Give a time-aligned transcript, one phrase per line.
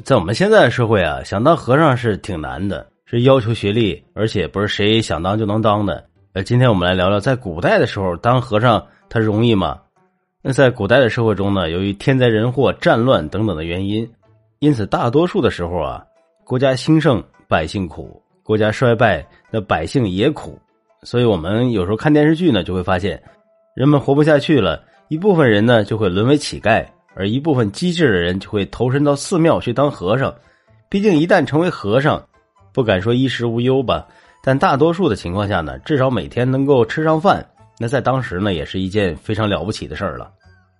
[0.00, 6.02] 在我们现在的社会啊，想当和尚是挺难的，是要求学历，而且不是谁想当就能当的。
[6.32, 9.78] 呃，今天我们来聊聊，在古代的时候当和尚，他容易吗？
[10.40, 14.10] 那在古代的社会中呢，由于天灾人祸、战乱等等的原因，
[14.60, 16.02] 因此大多数的时候啊，
[16.42, 20.58] 国家兴盛百姓苦，国家衰败那百姓也苦。
[21.02, 23.22] 所以我们有时候看电视剧呢，就会发现，
[23.76, 26.82] 人们活不下去了，一部分人呢就会沦为乞丐。
[27.14, 30.34] 而一部分机智的人就会投身到寺庙去当和尚，
[30.88, 32.22] 毕竟一旦成为和尚，
[32.72, 34.06] 不敢说衣食无忧吧，
[34.42, 37.46] 但大多数的情况下呢，至少每天能够吃上饭，
[37.78, 40.30] 那在当时呢，也是一件非常了不起的事儿了。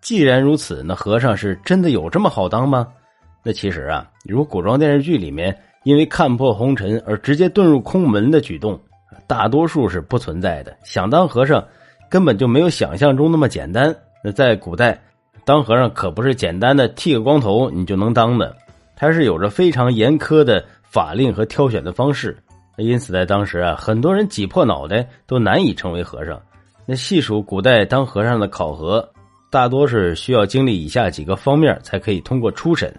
[0.00, 2.88] 既然如此，那和尚是真的有这么好当吗？
[3.44, 8.80] 那其实啊，如古装电视剧里面因为看破红尘而直接遁入空门的举动，
[9.26, 10.76] 大多数是不存在的。
[10.82, 11.62] 想当和尚，
[12.08, 13.94] 根本就没有想象中那么简单。
[14.24, 14.98] 那在古代。
[15.44, 18.56] 当和尚可不是简单的剃个光头你就能当的，
[18.94, 22.36] 他是有着非常严苛的法令和挑选的方式。
[22.76, 26.40] 因此，在当时啊，很多人挤破脑袋都难以成为和尚。
[26.86, 29.06] 那细数古代当和尚的考核，
[29.50, 32.92] 大多是需要经历以下几个方面才可以通过初审。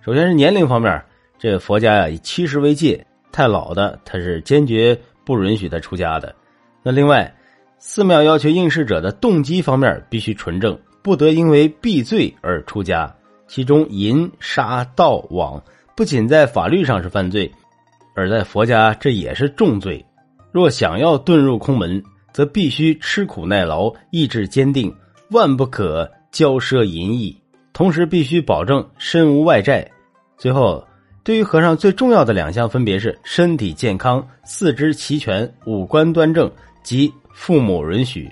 [0.00, 1.02] 首先是年龄方面，
[1.38, 6.34] 这个佛家呀以七十为界，太老的他是坚决不允许他出家的。
[6.82, 7.32] 那另外，
[7.78, 10.76] 寺庙要求应试者的动机方面必须纯正。
[11.02, 13.14] 不得因为避罪而出家，
[13.48, 15.62] 其中淫、杀、盗、枉
[15.96, 17.50] 不仅在法律上是犯罪，
[18.14, 20.04] 而在佛家这也是重罪。
[20.52, 24.94] 若想要遁入空门，则必须吃苦耐劳，意志坚定，
[25.30, 27.36] 万不可骄奢淫逸，
[27.72, 29.88] 同时必须保证身无外债。
[30.36, 30.86] 最后，
[31.22, 36.50] 对于和尚最重要的两项分别是身体健康、四肢齐全、五官端正
[36.82, 38.30] 及父母允许。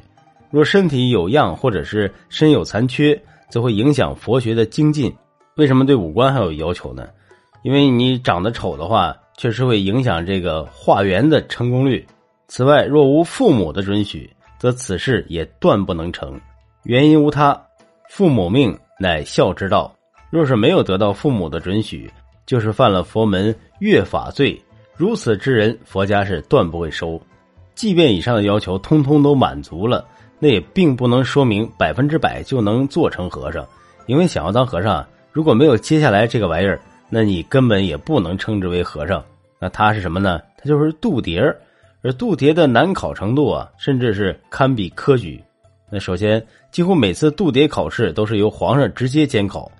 [0.50, 5.14] 若身体有恙，或者是身有残缺，则会影响佛学的精进。
[5.56, 7.08] 为什么对五官还有要求呢？
[7.62, 12.06] 因为你长得丑的话，确实会影响这个化缘的成功率。
[12.46, 16.40] 此外，若无父母的准许，则此事也断不能成。
[16.84, 17.60] 原因无他，
[18.08, 19.92] 父母命乃孝之道。
[20.30, 22.10] 若是没有得到父母的准许，
[22.46, 24.58] 就是犯了佛门越法罪。
[24.96, 27.20] 如此之人，佛家是断不会收。
[27.74, 30.06] 即便以上的要求通通都满足了。
[30.38, 33.66] 那也并不能说明百分之百就能做成和尚，
[34.06, 39.24] 因为想要当和尚，如果没有接下来这个玩意儿，那你根本也不能称之为和尚。
[39.58, 40.40] 那他是什么呢？
[40.56, 41.54] 他就是度牒，
[42.02, 45.42] 而度牒的难考程度啊，甚至是堪比科举。
[45.90, 49.70] 那首先，几乎每次度牒考试都是由皇上直接监考，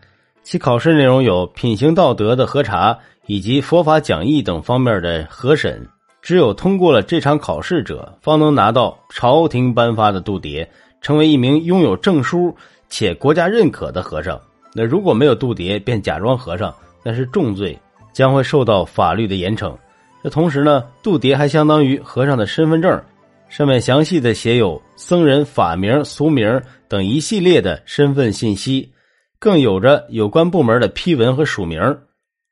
[0.42, 5.86] 其考试内容有品行道德的核查，以及佛法讲义等方面的核审。
[6.20, 10.66] 只有通过了这场考试者，方能拿到朝廷颁发的度牒，
[11.00, 12.54] 成为一名拥有证书
[12.88, 14.38] 且国家认可的和尚。
[14.74, 17.78] 那如果没有度牒便假装和尚，那是重罪，
[18.12, 19.74] 将会受到法律的严惩。
[20.22, 23.00] 这同时呢，度牒还相当于和尚的身份证，
[23.48, 28.92] 上面详细的写有僧人法名、俗名等一系列的身份信息，
[29.38, 31.80] 更有着有关部门的批文和署名，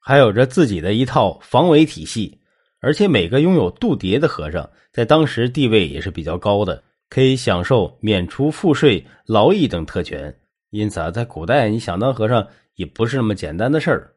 [0.00, 2.38] 还有着自己的一套防伪体系。
[2.86, 6.80] 而且每个拥有度牒的和尚，在当时地位也是比较高的，
[7.10, 10.32] 可以享受免除赋税、劳役等特权。
[10.70, 12.46] 因此啊，在古代，你想当和尚
[12.76, 14.12] 也不是那么简单的事儿。